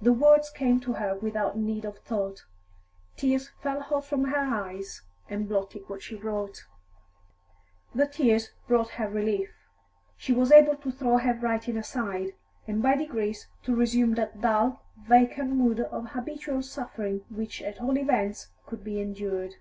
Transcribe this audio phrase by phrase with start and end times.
[0.00, 2.46] The words came to her without need of thought;
[3.18, 6.64] tears fell hot from her eyes and blotted what she wrote.
[7.94, 9.50] The tears brought her relief;
[10.16, 12.32] she was able to throw her writing aside,
[12.66, 17.98] and by degrees to resume that dull, vacant mood of habitual suffering which at all
[17.98, 19.56] events could be endured.